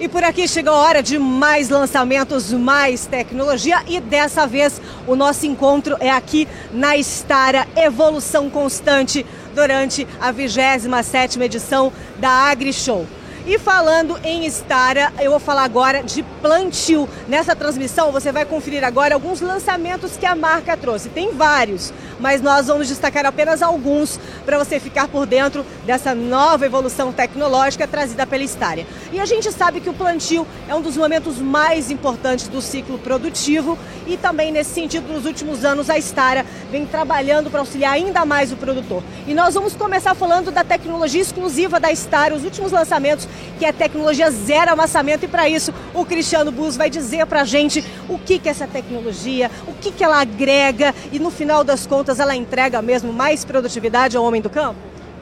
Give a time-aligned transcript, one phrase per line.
[0.00, 5.16] E por aqui chegou a hora de mais lançamentos, mais tecnologia e dessa vez o
[5.16, 9.26] nosso encontro é aqui na Estara Evolução Constante
[9.56, 13.08] durante a 27ª edição da AgriShow.
[13.48, 17.08] E falando em Estara, eu vou falar agora de plantio.
[17.26, 21.08] Nessa transmissão você vai conferir agora alguns lançamentos que a marca trouxe.
[21.08, 21.90] Tem vários,
[22.20, 27.88] mas nós vamos destacar apenas alguns para você ficar por dentro dessa nova evolução tecnológica
[27.88, 28.86] trazida pela Estara.
[29.10, 32.98] E a gente sabe que o plantio é um dos momentos mais importantes do ciclo
[32.98, 38.26] produtivo e também nesse sentido, nos últimos anos, a Estara vem trabalhando para auxiliar ainda
[38.26, 39.02] mais o produtor.
[39.26, 43.26] E nós vamos começar falando da tecnologia exclusiva da Estara, os últimos lançamentos
[43.58, 45.24] que é tecnologia zero amassamento.
[45.24, 48.50] E para isso, o Cristiano Bus vai dizer para a gente o que, que é
[48.50, 53.12] essa tecnologia, o que, que ela agrega e no final das contas ela entrega mesmo
[53.12, 54.78] mais produtividade ao homem do campo?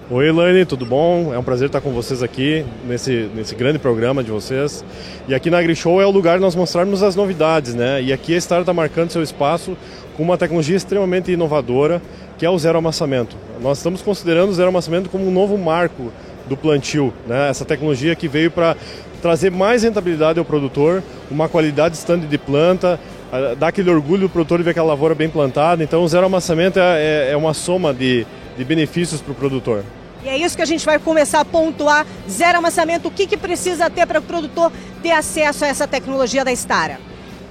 [0.09, 1.35] Oi, Elaine, tudo bom?
[1.35, 4.85] É um prazer estar com vocês aqui nesse, nesse grande programa de vocês.
[5.27, 8.01] E aqui na AgriShow é o lugar nós mostrarmos as novidades, né?
[8.01, 9.77] E aqui a Star está marcando seu espaço
[10.17, 12.01] com uma tecnologia extremamente inovadora,
[12.39, 13.37] que é o zero amassamento.
[13.61, 16.13] Nós estamos considerando o zero amassamento como um novo marco
[16.47, 17.51] do plantio, né?
[17.51, 18.77] essa tecnologia que veio para
[19.21, 23.01] trazer mais rentabilidade ao produtor, uma qualidade stand de planta,
[23.59, 25.83] dar aquele orgulho do produtor de ver aquela lavoura bem plantada.
[25.83, 29.85] Então, o zero amassamento é, é, é uma soma de, de benefícios para o produtor.
[30.25, 32.07] E é isso que a gente vai começar a pontuar.
[32.29, 36.45] Zero amassamento, o que, que precisa ter para o produtor ter acesso a essa tecnologia
[36.45, 36.99] da Stara?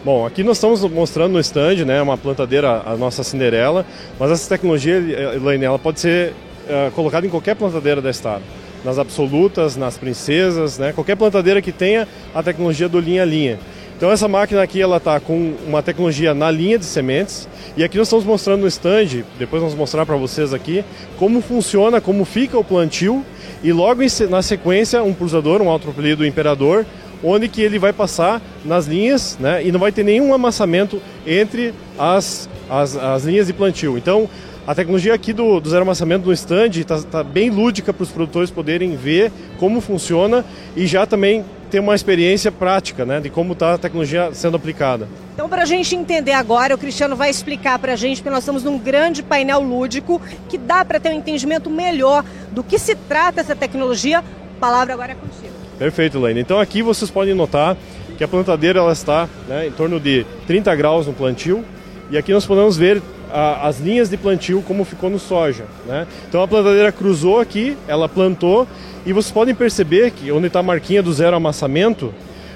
[0.04, 3.86] Bom, aqui nós estamos mostrando no stand, né, uma plantadeira, a nossa Cinderela,
[4.20, 4.98] mas essa tecnologia,
[5.36, 6.32] Elaine, ela pode ser
[6.70, 8.42] uh, colocada em qualquer plantadeira da Stara
[8.86, 10.94] nas absolutas, nas princesas, né?
[10.94, 13.60] qualquer plantadeira que tenha a tecnologia do linha a linha.
[13.98, 17.98] Então essa máquina aqui ela está com uma tecnologia na linha de sementes e aqui
[17.98, 20.84] nós estamos mostrando no stand, depois vamos mostrar para vocês aqui
[21.18, 23.26] como funciona, como fica o plantio
[23.64, 26.86] e logo na sequência um pulsador, um autopropelido imperador,
[27.24, 31.74] onde que ele vai passar nas linhas né, e não vai ter nenhum amassamento entre
[31.98, 33.98] as, as, as linhas de plantio.
[33.98, 34.30] Então
[34.68, 38.10] a tecnologia aqui do, do zero amassamento no stand está tá bem lúdica para os
[38.10, 40.44] produtores poderem ver como funciona
[40.76, 45.08] e já também ter uma experiência prática né, de como está a tecnologia sendo aplicada.
[45.34, 48.40] Então, para a gente entender agora, o Cristiano vai explicar para a gente, porque nós
[48.40, 52.96] estamos num grande painel lúdico que dá para ter um entendimento melhor do que se
[52.96, 54.20] trata essa tecnologia.
[54.20, 55.54] A palavra agora é contigo.
[55.78, 56.40] Perfeito, Laine.
[56.40, 57.76] Então, aqui vocês podem notar
[58.18, 61.64] que a plantadeira ela está né, em torno de 30 graus no plantio.
[62.10, 63.02] E aqui nós podemos ver
[63.32, 65.66] a, as linhas de plantio como ficou no soja.
[65.86, 66.08] Né?
[66.28, 68.68] Então a plantadeira cruzou aqui, ela plantou
[69.06, 72.14] e vocês podem perceber que onde está a marquinha do zero amassamento,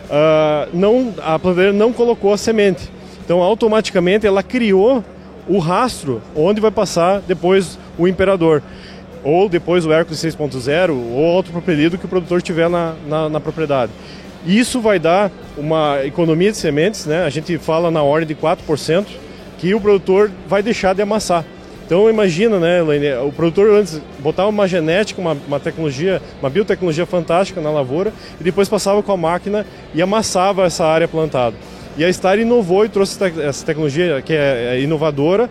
[0.10, 2.90] uh, não, a plantadeira não colocou a semente.
[3.24, 5.04] Então automaticamente ela criou
[5.48, 8.62] o rastro onde vai passar depois o imperador.
[9.24, 13.40] Ou depois o Hércules 6.0 ou outro propelido que o produtor tiver na, na, na
[13.40, 13.92] propriedade.
[14.46, 17.26] Isso vai dar uma economia de sementes, né?
[17.26, 19.06] a gente fala na ordem de 4%,
[19.60, 21.46] que o produtor vai deixar de amassar.
[21.86, 27.06] Então imagina, né, Elaine, o produtor antes botava uma genética, uma, uma, tecnologia, uma biotecnologia
[27.06, 31.56] fantástica na lavoura e depois passava com a máquina e amassava essa área plantada.
[31.98, 35.50] E a Star inovou e trouxe essa tecnologia que é, é inovadora,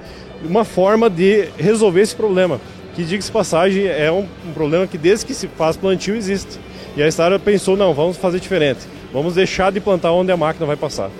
[0.48, 2.60] uma forma de resolver esse problema.
[2.94, 6.58] Que diga-se passagem, é um, um, problema que desde que se faz plantio existe.
[6.96, 8.86] E a Star pensou, não, vamos fazer diferente.
[9.12, 11.10] Vamos deixar de plantar onde a máquina vai passar.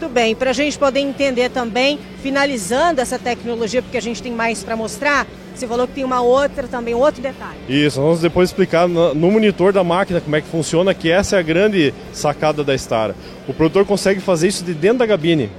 [0.00, 4.32] Muito bem, para a gente poder entender também, finalizando essa tecnologia, porque a gente tem
[4.32, 7.58] mais para mostrar, você falou que tem uma outra também, outro detalhe.
[7.68, 11.38] Isso, vamos depois explicar no, monitor da máquina como é que funciona, que essa é
[11.38, 13.14] a grande sacada da Stara.
[13.46, 15.50] O produtor consegue fazer isso de dentro da cabine.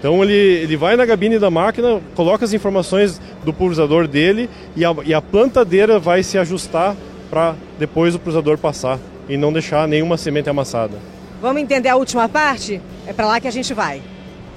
[0.00, 4.84] Então ele, ele vai na cabine da máquina, coloca as informações do pulverizador dele e
[4.84, 6.96] a, e a plantadeira vai se ajustar
[7.30, 8.98] para depois o pulverizador passar
[9.28, 10.98] e não deixar nenhuma semente amassada.
[11.40, 12.80] Vamos entender a última parte?
[13.06, 14.00] É para lá que a gente vai.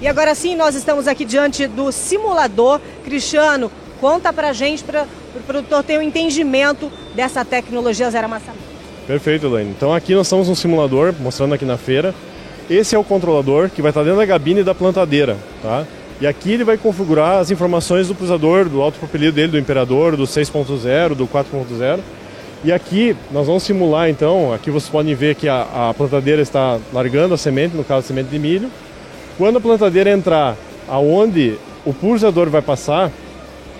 [0.00, 2.80] E agora sim, nós estamos aqui diante do simulador.
[3.04, 3.70] Cristiano,
[4.00, 8.64] conta para a gente, para o pro produtor ter um entendimento dessa tecnologia zero amassamento.
[9.06, 9.70] Perfeito, Elaine.
[9.70, 12.14] Então aqui nós estamos um simulador, mostrando aqui na feira.
[12.68, 15.84] Esse é o controlador que vai estar dentro da cabine da plantadeira, tá?
[16.20, 20.24] E aqui ele vai configurar as informações do pulsador, do autopropelido dele, do Imperador, do
[20.24, 22.00] 6.0, do 4.0
[22.62, 26.78] e aqui nós vamos simular então, aqui vocês podem ver que a, a, plantadeira está
[26.92, 28.70] largando a semente, no caso a semente de milho.
[29.38, 33.10] Quando a plantadeira entrar aonde o pulsador vai passar,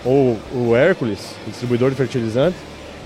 [0.03, 2.57] ou o Hércules, o distribuidor de fertilizante,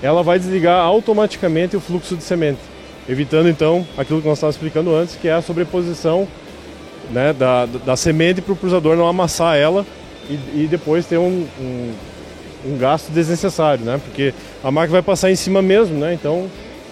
[0.01, 2.59] ela vai desligar automaticamente o fluxo de semente,
[3.09, 6.25] evitando então aquilo que nós estávamos explicando antes, que é a sobreposição
[7.11, 9.85] né, da, da semente para o pulsador não amassar ela
[10.29, 11.93] e, e depois ter um, um
[12.65, 13.99] um gasto desnecessário, né?
[14.03, 14.33] Porque
[14.63, 16.13] a máquina vai passar em cima mesmo, né?
[16.13, 16.49] Então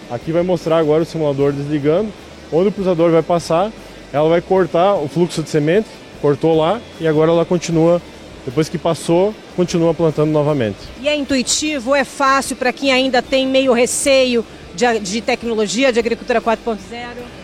[0.09, 2.09] aqui vai mostrar agora o simulador desligando.
[2.51, 3.71] onde o pulsador vai passar,
[4.11, 5.87] ela vai cortar o fluxo de semente,
[6.21, 7.99] cortou lá e agora ela continua,
[8.45, 10.77] depois que passou, continua plantando novamente.
[11.01, 15.99] E é intuitivo, é fácil para quem ainda tem meio receio de, de tecnologia, de
[15.99, 16.77] agricultura 4.0?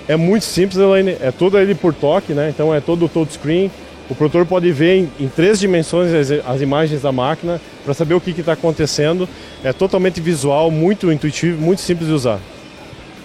[0.07, 2.49] É muito simples, Elaine, é todo ele por toque, né?
[2.49, 3.71] Então é todo touchscreen.
[4.09, 8.15] O produtor pode ver em, em três dimensões as, as, imagens da máquina para saber
[8.15, 9.29] o que está acontecendo.
[9.63, 12.39] É totalmente visual, muito intuitivo, muito simples de usar.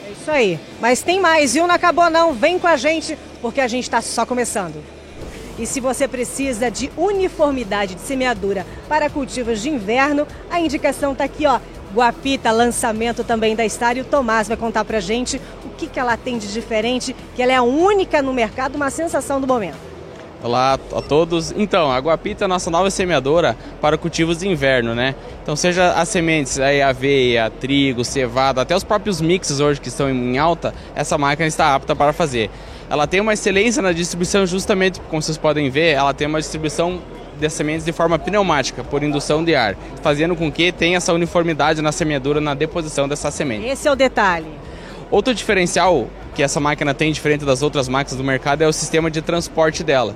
[0.06, 0.60] É isso aí.
[0.82, 1.66] Mas tem mais, viu?
[1.66, 2.34] Não acabou não.
[2.34, 4.74] Vem com a gente, porque a gente está só começando.
[5.58, 11.24] E se você precisa de uniformidade de semeadura para cultivos de inverno, a indicação está
[11.24, 11.60] aqui, ó.
[11.94, 15.98] Guapita, lançamento também da Star e o Tomás vai contar pra gente o que, que
[15.98, 19.93] ela tem de diferente, que ela é a única no mercado, uma sensação do momento.
[20.44, 21.54] Olá a todos.
[21.56, 25.14] Então, a Guapita é a nossa nova semeadora para cultivos de inverno, né?
[25.42, 30.10] Então, seja as sementes, aí, aveia, trigo, cevada, até os próprios mixes hoje que estão
[30.10, 32.50] em alta, essa máquina está apta para fazer.
[32.90, 37.00] Ela tem uma excelência na distribuição justamente, como vocês podem ver, ela tem uma distribuição
[37.40, 41.80] de sementes de forma pneumática, por indução de ar, fazendo com que tenha essa uniformidade
[41.80, 43.66] na semeadura, na deposição dessa semente.
[43.66, 44.52] Esse é o detalhe.
[45.10, 49.10] Outro diferencial que essa máquina tem diferente das outras máquinas do mercado é o sistema
[49.10, 50.14] de transporte dela.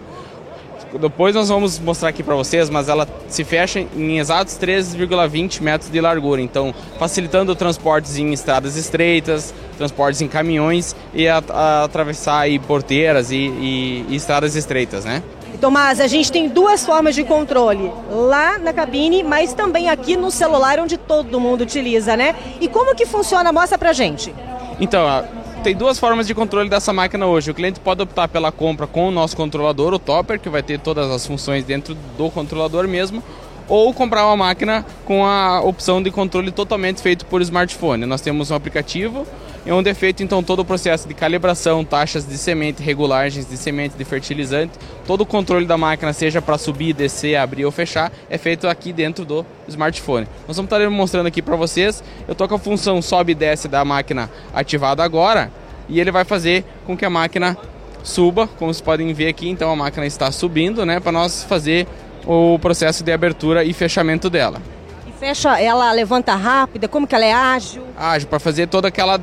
[0.98, 5.90] Depois nós vamos mostrar aqui para vocês, mas ela se fecha em exatos 3,20 metros
[5.90, 12.40] de largura, então facilitando transportes em estradas estreitas, transportes em caminhões e a, a atravessar
[12.40, 15.22] aí porteiras e, e, e estradas estreitas, né?
[15.60, 20.30] Tomás, a gente tem duas formas de controle, lá na cabine, mas também aqui no
[20.30, 22.34] celular, onde todo mundo utiliza, né?
[22.60, 23.52] E como que funciona?
[23.52, 24.32] Mostra pra gente.
[24.80, 25.24] Então,
[25.64, 27.50] tem duas formas de controle dessa máquina hoje.
[27.50, 30.78] O cliente pode optar pela compra com o nosso controlador, o Topper, que vai ter
[30.78, 33.22] todas as funções dentro do controlador mesmo,
[33.66, 38.06] ou comprar uma máquina com a opção de controle totalmente feito por smartphone.
[38.06, 39.26] Nós temos um aplicativo
[39.66, 43.96] onde é feito então todo o processo de calibração, taxas de semente, regulagens de semente,
[43.96, 44.72] de fertilizante,
[45.06, 48.92] todo o controle da máquina, seja para subir, descer, abrir ou fechar, é feito aqui
[48.92, 50.26] dentro do smartphone.
[50.46, 52.02] Nós vamos estar mostrando aqui para vocês.
[52.26, 55.50] Eu estou com a função sobe e desce da máquina ativada agora
[55.88, 57.56] e ele vai fazer com que a máquina
[58.02, 59.48] suba, como vocês podem ver aqui.
[59.48, 61.86] Então a máquina está subindo, né, para nós fazer
[62.26, 64.60] o processo de abertura e fechamento dela.
[65.06, 67.82] E fecha, ela levanta rápida, como que ela é ágil?
[67.96, 69.18] Ágil, para fazer toda aquela,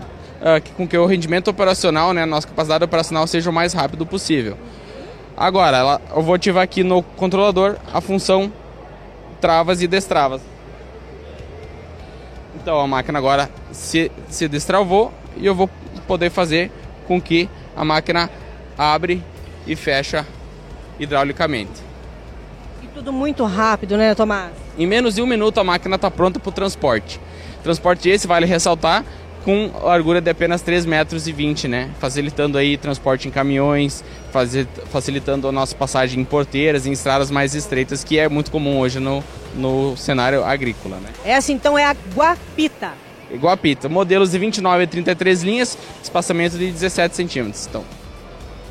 [0.46, 4.06] uh, com que o rendimento operacional, né, a nossa capacidade operacional seja o mais rápido
[4.06, 4.58] possível.
[5.36, 8.54] Agora, ela, eu vou ativar aqui no controlador a função
[9.42, 10.42] travas e destravas.
[12.56, 15.70] Então a máquina agora se, se destravou e eu vou
[16.08, 16.72] poder fazer
[17.06, 18.30] com que a máquina
[18.78, 19.22] abre
[19.68, 20.26] e fecha
[21.00, 21.84] hidraulicamente.
[22.82, 24.52] E tudo muito rápido, né, Tomás?
[24.78, 27.20] Em menos de um minuto a máquina está pronta para o transporte.
[27.62, 29.04] Transporte esse, vale ressaltar,
[29.46, 31.92] com largura de apenas 3,20 metros, e 20, né?
[32.00, 34.04] Facilitando aí transporte em caminhões,
[34.34, 38.80] fazer, facilitando a nossa passagem em porteiras, em estradas mais estreitas, que é muito comum
[38.80, 41.10] hoje no, no cenário agrícola, né?
[41.24, 42.94] Essa então é a Guapita.
[43.36, 47.68] Guapita, modelos de 29 a 33 linhas, espaçamento de 17 centímetros.
[47.68, 47.84] Então.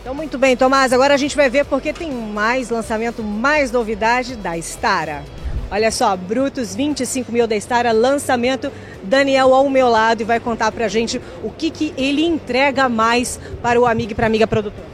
[0.02, 0.92] então, muito bem, Tomás.
[0.92, 5.22] Agora a gente vai ver porque tem mais lançamento, mais novidade da Stara.
[5.70, 8.70] Olha só, Brutos 25 mil da Stara, lançamento.
[9.02, 13.38] Daniel ao meu lado e vai contar pra gente o que, que ele entrega mais
[13.62, 14.84] para o amigo e para a amiga produtor.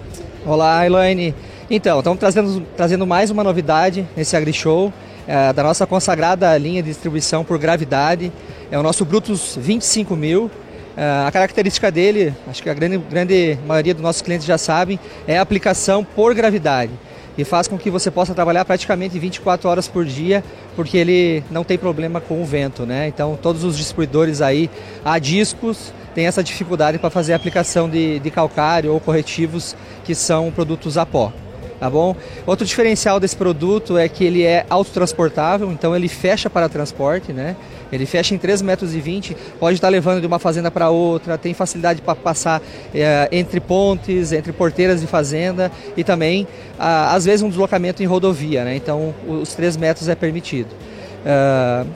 [0.44, 1.34] Olá, Elaine.
[1.70, 4.92] Então, estamos trazendo, trazendo mais uma novidade nesse AgriShow,
[5.28, 8.32] é, da nossa consagrada linha de distribuição por gravidade.
[8.70, 10.50] É o nosso Brutus 25 mil.
[10.96, 14.98] É, a característica dele, acho que a grande, grande maioria dos nossos clientes já sabem,
[15.26, 16.90] é a aplicação por gravidade
[17.40, 20.44] e faz com que você possa trabalhar praticamente 24 horas por dia,
[20.76, 23.08] porque ele não tem problema com o vento, né?
[23.08, 24.70] Então todos os distribuidores aí
[25.04, 30.14] a discos têm essa dificuldade para fazer a aplicação de, de calcário ou corretivos que
[30.14, 31.32] são produtos a pó
[31.80, 32.14] tá bom?
[32.46, 37.56] Outro diferencial desse produto é que ele é autotransportável, então ele fecha para transporte, né?
[37.90, 41.54] Ele fecha em 3,20 metros, 20, pode estar levando de uma fazenda para outra, tem
[41.54, 42.62] facilidade para passar
[42.94, 46.46] é, entre pontes, entre porteiras de fazenda e também,
[46.78, 48.76] a, às vezes, um deslocamento em rodovia, né?
[48.76, 50.68] Então, os 3 metros é permitido.
[51.24, 51.88] Uh...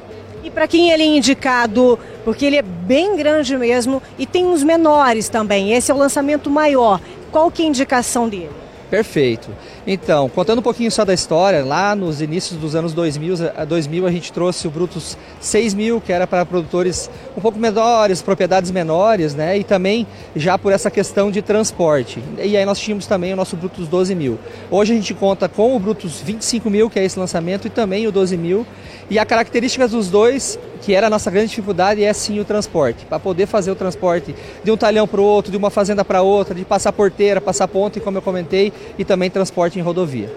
[0.42, 4.62] E para quem ele é indicado, porque ele é bem grande mesmo e tem uns
[4.62, 7.00] menores também, esse é o lançamento maior.
[7.30, 8.63] Qual que é a indicação dele?
[8.94, 9.50] Perfeito.
[9.84, 13.34] Então, contando um pouquinho só da história, lá nos inícios dos anos 2000,
[13.66, 18.70] 2000 a gente trouxe o Brutus 6000, que era para produtores um pouco menores, propriedades
[18.70, 19.58] menores, né?
[19.58, 22.22] E também já por essa questão de transporte.
[22.40, 24.38] E aí nós tínhamos também o nosso Brutus 12000.
[24.70, 28.12] Hoje a gente conta com o Brutus 25000, que é esse lançamento, e também o
[28.12, 28.64] 12000.
[29.10, 33.06] E a característica dos dois que era a nossa grande dificuldade, é sim o transporte.
[33.06, 36.20] Para poder fazer o transporte de um talhão para o outro, de uma fazenda para
[36.20, 40.30] outra, de passar porteira, passar ponte, como eu comentei, e também transporte em rodovia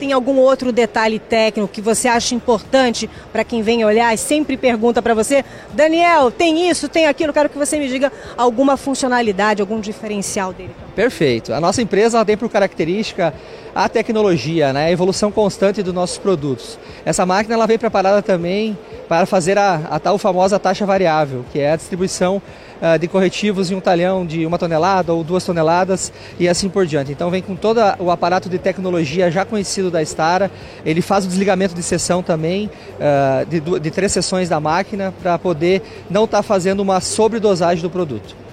[0.00, 4.56] tem algum outro detalhe técnico que você acha importante para quem vem olhar e sempre
[4.56, 5.44] pergunta para você,
[5.74, 10.74] Daniel, tem isso, tem aquilo, quero que você me diga alguma funcionalidade, algum diferencial dele.
[11.00, 11.54] Perfeito.
[11.54, 13.32] A nossa empresa tem por característica
[13.74, 16.78] a tecnologia, né, a evolução constante dos nossos produtos.
[17.06, 18.76] Essa máquina ela vem preparada também
[19.08, 22.36] para fazer a, a tal famosa taxa variável, que é a distribuição
[22.82, 26.84] uh, de corretivos em um talhão de uma tonelada ou duas toneladas e assim por
[26.84, 27.12] diante.
[27.12, 30.50] Então vem com todo o aparato de tecnologia já conhecido da Stara,
[30.84, 35.38] ele faz o desligamento de sessão também, uh, de, de, três sessões da máquina, para
[35.38, 35.80] poder
[36.10, 38.49] não estar tá fazendo uma sobredosagem do produto.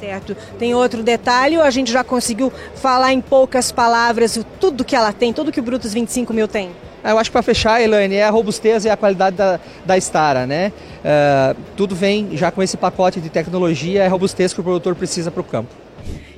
[0.00, 0.36] Certo.
[0.58, 5.32] Tem outro detalhe, a gente já conseguiu falar em poucas palavras tudo que ela tem,
[5.32, 6.70] tudo que o Brutus 25 mil tem.
[7.02, 9.96] Ah, eu acho que para fechar, Elaine, é a robustez e a qualidade da, da
[9.96, 10.72] Stara, né?
[11.04, 14.96] Uh, tudo vem já com esse pacote de tecnologia, é a robustez que o produtor
[14.96, 15.85] precisa para o campo.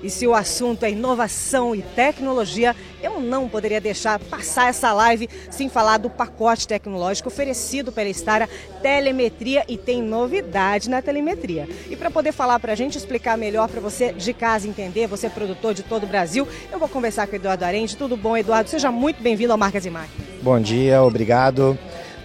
[0.03, 5.29] E se o assunto é inovação e tecnologia, eu não poderia deixar passar essa live
[5.51, 8.49] sem falar do pacote tecnológico oferecido pela Estara
[8.83, 11.69] Telemetria e tem novidade na telemetria.
[11.91, 15.27] E para poder falar para a gente, explicar melhor para você de casa entender, você
[15.27, 17.97] é produtor de todo o Brasil, eu vou conversar com o Eduardo Arende.
[17.97, 18.71] Tudo bom, Eduardo?
[18.71, 20.29] Seja muito bem-vindo ao Marcas e Máquinas.
[20.43, 21.77] Bom dia, obrigado.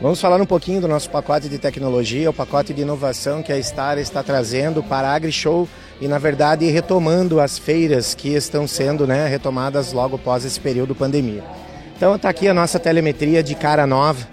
[0.01, 3.61] Vamos falar um pouquinho do nosso pacote de tecnologia, o pacote de inovação que a
[3.61, 5.67] Star está trazendo para a AgriShow
[6.01, 10.93] e, na verdade, retomando as feiras que estão sendo né, retomadas logo após esse período
[10.93, 11.43] pandemia.
[11.95, 14.27] Então, está aqui a nossa telemetria de cara nova.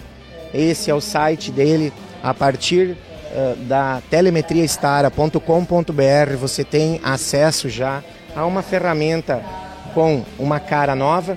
[0.52, 1.92] Esse é o site dele.
[2.22, 2.96] A partir
[3.30, 8.02] uh, da telemetriastara.com.br você tem acesso já
[8.34, 9.42] a uma ferramenta
[9.94, 11.36] com uma cara nova,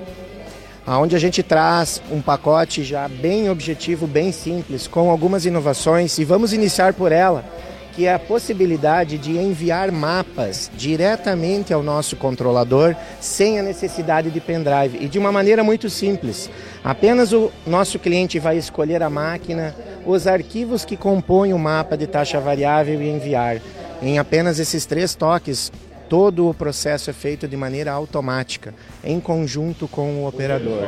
[0.88, 6.26] onde a gente traz um pacote já bem objetivo, bem simples, com algumas inovações e
[6.26, 7.46] vamos iniciar por ela,
[7.94, 14.42] que é a possibilidade de enviar mapas diretamente ao nosso controlador sem a necessidade de
[14.42, 16.50] pendrive e de uma maneira muito simples.
[16.84, 19.76] Apenas o nosso cliente vai escolher a máquina,
[20.06, 23.62] os arquivos que compõem o mapa de taxa variável e enviar.
[24.02, 25.72] Em apenas esses três toques,
[26.14, 28.72] todo o processo é feito de maneira automática,
[29.04, 30.88] em conjunto com o operador.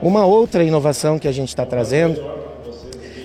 [0.00, 2.24] Uma outra inovação que a gente está trazendo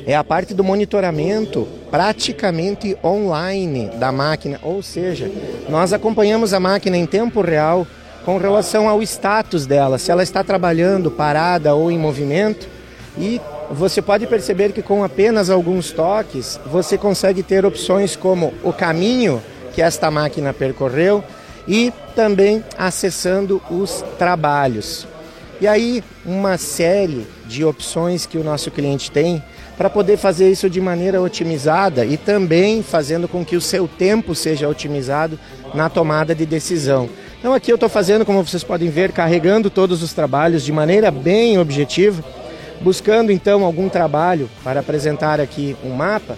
[0.07, 5.31] é a parte do monitoramento praticamente online da máquina, ou seja,
[5.69, 7.85] nós acompanhamos a máquina em tempo real
[8.25, 12.67] com relação ao status dela, se ela está trabalhando, parada ou em movimento,
[13.19, 18.73] e você pode perceber que com apenas alguns toques você consegue ter opções como o
[18.73, 19.39] caminho
[19.73, 21.23] que esta máquina percorreu
[21.67, 25.07] e também acessando os trabalhos.
[25.61, 29.43] E aí, uma série de opções que o nosso cliente tem
[29.77, 34.33] para poder fazer isso de maneira otimizada e também fazendo com que o seu tempo
[34.33, 35.37] seja otimizado
[35.73, 37.09] na tomada de decisão.
[37.39, 41.11] Então, aqui eu estou fazendo, como vocês podem ver, carregando todos os trabalhos de maneira
[41.11, 42.23] bem objetiva,
[42.81, 46.37] buscando então algum trabalho para apresentar aqui um mapa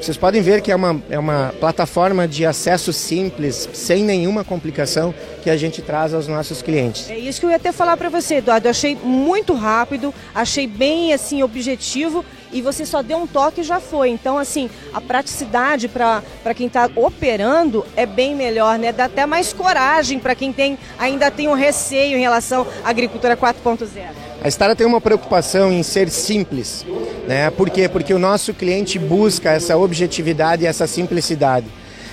[0.00, 5.14] vocês podem ver que é uma, é uma plataforma de acesso simples, sem nenhuma complicação,
[5.42, 7.10] que a gente traz aos nossos clientes.
[7.10, 8.66] É isso que eu ia até falar para você, Eduardo.
[8.66, 13.64] Eu achei muito rápido, achei bem assim objetivo e você só deu um toque e
[13.64, 14.10] já foi.
[14.10, 16.22] Então, assim, a praticidade para
[16.54, 18.92] quem está operando é bem melhor, né?
[18.92, 23.36] Dá até mais coragem para quem tem ainda tem um receio em relação à agricultura
[23.36, 24.23] 4.0.
[24.44, 26.84] A Stara tem uma preocupação em ser simples,
[27.26, 27.50] né?
[27.50, 27.88] Por quê?
[27.88, 31.64] Porque o nosso cliente busca essa objetividade e essa simplicidade.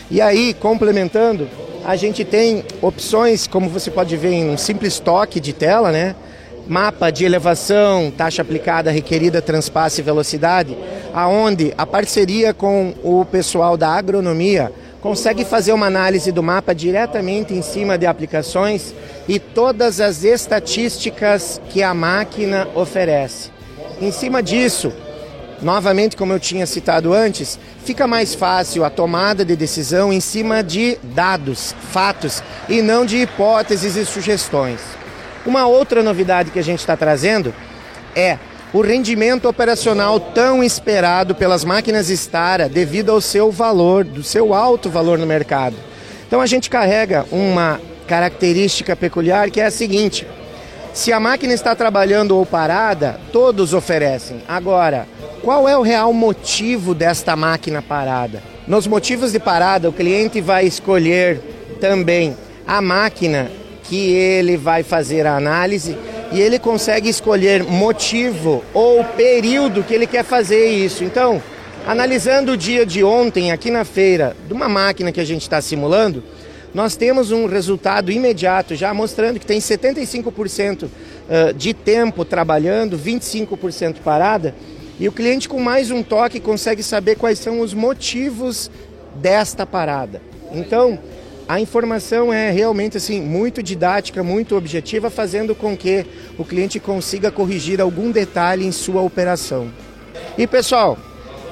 [0.09, 1.49] E aí, complementando,
[1.83, 6.15] a gente tem opções, como você pode ver em um simples toque de tela, né?
[6.69, 10.77] Mapa de elevação, taxa aplicada requerida, transpasse e velocidade,
[11.13, 14.71] aonde a parceria com o pessoal da agronomia
[15.01, 18.93] consegue fazer uma análise do mapa diretamente em cima de aplicações
[19.27, 23.49] e todas as estatísticas que a máquina oferece.
[23.99, 24.93] Em cima disso,
[25.61, 30.63] novamente, como eu tinha citado antes, fica mais fácil a tomada de decisão em cima
[30.63, 34.79] de dados, fatos e não de hipóteses e sugestões.
[35.45, 37.53] Uma outra novidade que a gente está trazendo
[38.15, 38.37] é
[38.73, 44.89] o rendimento operacional tão esperado pelas máquinas Stara devido ao seu valor, do seu alto
[44.89, 45.75] valor no mercado.
[46.25, 50.25] Então a gente carrega uma característica peculiar que é a seguinte:
[50.93, 54.41] se a máquina está trabalhando ou parada, todos oferecem.
[54.47, 55.05] Agora,
[55.41, 58.41] qual é o real motivo desta máquina parada?
[58.67, 61.41] Nos motivos de parada, o cliente vai escolher
[61.81, 63.51] também a máquina
[63.83, 65.97] que ele vai fazer a análise
[66.31, 71.03] e ele consegue escolher motivo ou período que ele quer fazer isso.
[71.03, 71.41] Então,
[71.85, 75.59] Analisando o dia de ontem aqui na feira, de uma máquina que a gente está
[75.59, 76.23] simulando,
[76.75, 80.87] nós temos um resultado imediato já mostrando que tem 75%
[81.55, 84.53] de tempo trabalhando, 25% parada,
[84.99, 88.69] e o cliente com mais um toque consegue saber quais são os motivos
[89.15, 90.21] desta parada.
[90.53, 90.99] Então,
[91.47, 96.05] a informação é realmente assim muito didática, muito objetiva, fazendo com que
[96.37, 99.69] o cliente consiga corrigir algum detalhe em sua operação.
[100.37, 100.97] E pessoal,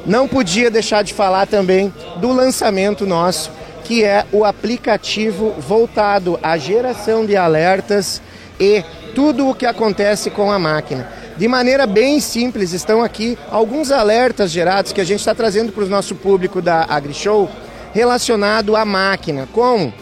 [0.05, 3.51] não podia deixar de falar também do lançamento nosso,
[3.84, 8.22] que é o aplicativo voltado à geração de alertas
[8.60, 8.84] e
[9.15, 11.12] tudo o que acontece com a máquina.
[11.38, 15.86] De maneira bem simples, estão aqui alguns alertas gerados que a gente está trazendo para
[15.86, 17.50] o nosso público da AgriShow
[17.93, 19.93] relacionado à máquina, como,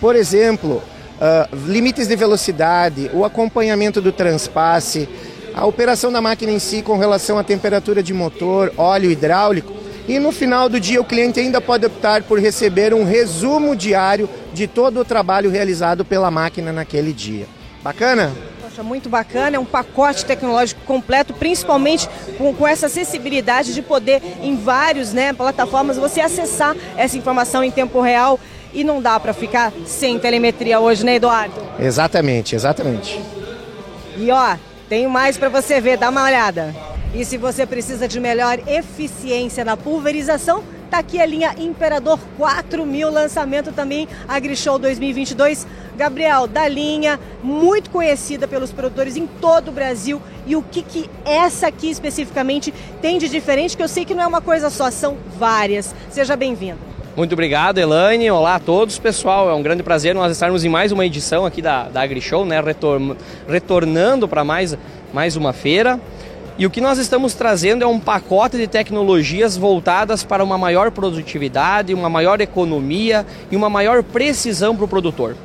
[0.00, 0.82] por exemplo,
[1.16, 5.08] uh, limites de velocidade, o acompanhamento do transpasse,
[5.54, 9.72] a operação da máquina em si com relação à temperatura de motor, óleo hidráulico.
[10.06, 14.28] E no final do dia, o cliente ainda pode optar por receber um resumo diário
[14.52, 17.46] de todo o trabalho realizado pela máquina naquele dia.
[17.82, 18.32] Bacana?
[18.76, 22.06] Poxa, muito bacana, é um pacote tecnológico completo, principalmente
[22.36, 27.70] com, com essa acessibilidade de poder, em vários né, plataformas, você acessar essa informação em
[27.70, 28.38] tempo real.
[28.74, 31.54] E não dá para ficar sem telemetria hoje, né, Eduardo?
[31.78, 33.18] Exatamente, exatamente.
[34.18, 34.56] E ó,
[34.90, 36.74] tenho mais para você ver, dá uma olhada.
[37.14, 43.10] E se você precisa de melhor eficiência na pulverização, tá aqui a linha Imperador 4000,
[43.10, 45.66] lançamento também AgriShow 2022.
[45.96, 50.20] Gabriel, da linha, muito conhecida pelos produtores em todo o Brasil.
[50.46, 53.76] E o que, que essa aqui especificamente tem de diferente?
[53.76, 55.94] Que eu sei que não é uma coisa só, são várias.
[56.10, 56.78] Seja bem-vindo.
[57.16, 58.30] Muito obrigado, Elaine.
[58.30, 59.48] Olá a todos, pessoal.
[59.48, 62.60] É um grande prazer nós estarmos em mais uma edição aqui da, da AgriShow, né?
[62.60, 63.16] Retor
[63.48, 64.76] retornando para mais,
[65.14, 65.98] mais uma feira.
[66.58, 70.90] E o que nós estamos trazendo é um pacote de tecnologias voltadas para uma maior
[70.90, 75.36] produtividade, uma maior economia e uma maior precisão para o produtor.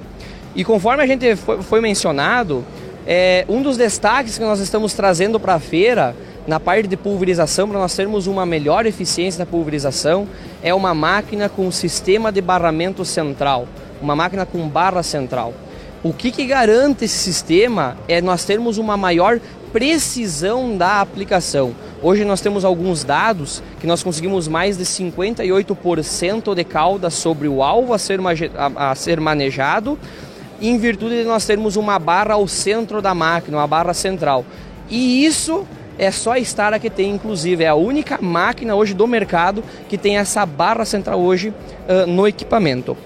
[0.55, 2.63] E conforme a gente foi, mencionado,
[3.05, 6.15] é, um dos destaques que nós estamos trazendo para a feira,
[6.47, 10.25] na parte de pulverização, para nós termos uma melhor eficiência na pulverização,
[10.63, 13.67] é uma máquina com sistema de barramento central,
[14.01, 15.53] uma máquina com barra central.
[16.03, 19.39] O que, que garante esse sistema é nós termos uma maior
[19.71, 21.73] precisão da aplicação.
[22.01, 27.63] Hoje nós temos alguns dados que nós conseguimos mais de 58% de cauda sobre o
[27.63, 28.19] alvo a ser,
[28.55, 29.97] a, a ser manejado,
[30.61, 34.45] em virtude de nós termos uma barra ao centro da máquina, uma barra central.
[34.89, 35.65] E isso
[35.97, 39.97] é só a Stara que tem, inclusive, é a única máquina hoje do mercado que
[39.97, 42.97] tem essa barra central hoje uh, no equipamento.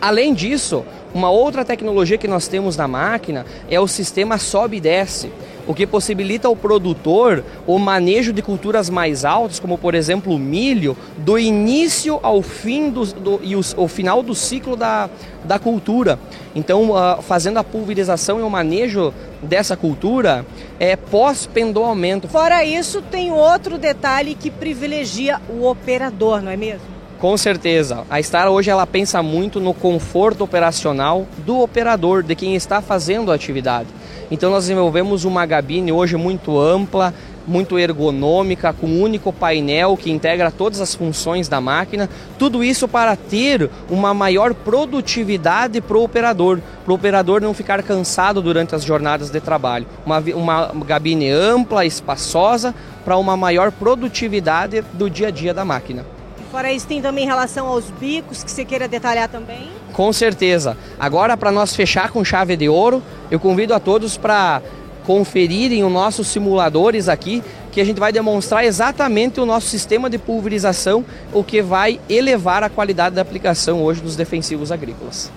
[0.00, 4.80] Além disso, uma outra tecnologia que nós temos na máquina é o sistema sobe e
[4.80, 5.30] desce,
[5.66, 10.38] o que possibilita ao produtor o manejo de culturas mais altas, como por exemplo o
[10.38, 15.10] milho, do início ao fim do, do e o, final do ciclo da,
[15.44, 16.18] da cultura.
[16.54, 20.46] Então, uh, fazendo a pulverização e o manejo dessa cultura
[20.78, 22.28] é pós-pendoamento.
[22.28, 26.95] Fora isso, tem outro detalhe que privilegia o operador, não é mesmo?
[27.18, 28.04] Com certeza.
[28.10, 33.32] A Star hoje ela pensa muito no conforto operacional do operador, de quem está fazendo
[33.32, 33.88] a atividade.
[34.30, 37.14] Então nós desenvolvemos uma gabine hoje muito ampla,
[37.46, 42.10] muito ergonômica, com um único painel que integra todas as funções da máquina.
[42.38, 47.82] Tudo isso para ter uma maior produtividade para o operador, para o operador não ficar
[47.82, 49.86] cansado durante as jornadas de trabalho.
[50.04, 52.74] Uma, uma gabine ampla, espaçosa,
[53.06, 56.15] para uma maior produtividade do dia a dia da máquina.
[56.50, 59.68] Fora isso, tem também relação aos bicos que você queira detalhar também?
[59.92, 60.76] Com certeza.
[60.98, 64.62] Agora, para nós fechar com chave de ouro, eu convido a todos para
[65.06, 70.18] conferirem os nossos simuladores aqui, que a gente vai demonstrar exatamente o nosso sistema de
[70.18, 75.30] pulverização, o que vai elevar a qualidade da aplicação hoje dos defensivos agrícolas.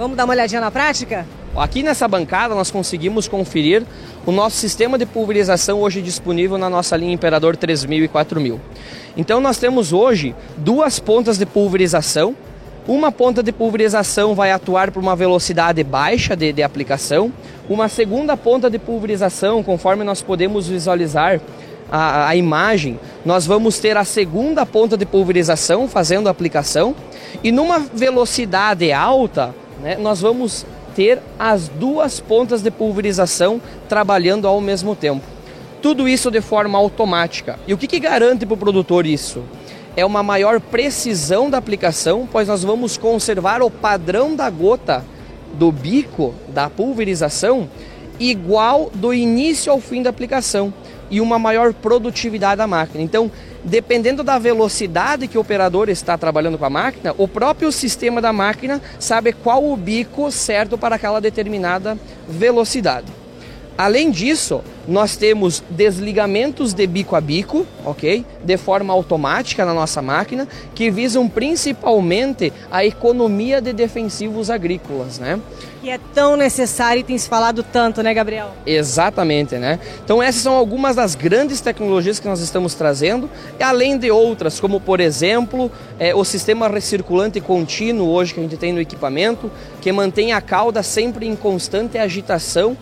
[0.00, 1.26] Vamos dar uma olhadinha na prática?
[1.54, 3.82] Aqui nessa bancada nós conseguimos conferir
[4.24, 8.58] o nosso sistema de pulverização hoje disponível na nossa linha Imperador 3000 e 4000.
[9.14, 12.34] Então nós temos hoje duas pontas de pulverização.
[12.88, 17.30] Uma ponta de pulverização vai atuar por uma velocidade baixa de, de aplicação.
[17.68, 21.42] Uma segunda ponta de pulverização, conforme nós podemos visualizar
[21.92, 26.96] a, a, imagem, nós vamos ter a segunda ponta de pulverização fazendo a aplicação.
[27.44, 34.60] E numa velocidade alta, né, nós vamos ter as duas pontas de pulverização trabalhando ao
[34.60, 35.24] mesmo tempo.
[35.80, 37.58] Tudo isso de forma automática.
[37.66, 39.42] E o que, que garante para o produtor isso?
[39.96, 45.04] É uma maior precisão da aplicação, pois nós vamos conservar o padrão da gota
[45.54, 47.68] do bico da pulverização
[48.18, 50.72] igual do início ao fim da aplicação
[51.10, 53.02] e uma maior produtividade da máquina.
[53.02, 53.30] Então,
[53.64, 58.32] dependendo da velocidade que o operador está trabalhando com a máquina, o próprio sistema da
[58.32, 63.19] máquina sabe qual o bico certo para aquela determinada velocidade.
[63.76, 68.24] Além disso, nós temos desligamentos de bico a bico, ok?
[68.44, 75.40] De forma automática na nossa máquina, que visam principalmente a economia de defensivos agrícolas, né?
[75.80, 78.50] Que é tão necessário e tem se falado tanto, né, Gabriel?
[78.66, 79.78] Exatamente, né?
[80.04, 84.78] Então essas são algumas das grandes tecnologias que nós estamos trazendo, além de outras, como
[84.78, 89.90] por exemplo é, o sistema recirculante contínuo hoje que a gente tem no equipamento, que
[89.90, 92.76] mantém a cauda sempre em constante agitação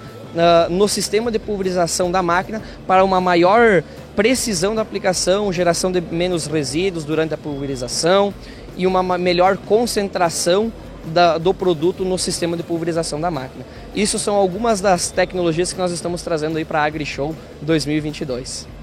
[0.70, 3.82] no sistema de pulverização da máquina para uma maior
[4.14, 8.32] precisão da aplicação, geração de menos resíduos durante a pulverização
[8.76, 10.72] e uma melhor concentração
[11.06, 13.64] da, do produto no sistema de pulverização da máquina.
[13.94, 18.77] Isso são algumas das tecnologias que nós estamos trazendo aí para a AgriShow 2022.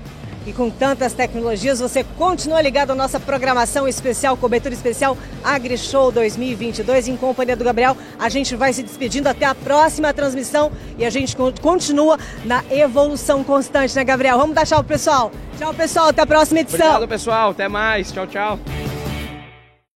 [0.45, 7.07] E com tantas tecnologias, você continua ligado à nossa programação especial, cobertura especial AgriShow 2022.
[7.07, 11.09] Em companhia do Gabriel, a gente vai se despedindo até a próxima transmissão e a
[11.09, 14.37] gente continua na evolução constante, né, Gabriel?
[14.37, 15.31] Vamos dar tchau, pessoal.
[15.57, 16.09] Tchau, pessoal.
[16.09, 16.87] Até a próxima edição.
[16.87, 17.51] Obrigado, pessoal.
[17.51, 18.11] Até mais.
[18.11, 18.94] Tchau, tchau.